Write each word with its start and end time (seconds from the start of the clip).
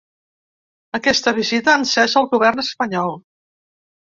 Aquesta 0.99 1.35
visita 1.41 1.73
ha 1.75 1.81
encès 1.83 2.17
el 2.23 2.27
govern 2.35 2.65
espanyol. 2.67 3.15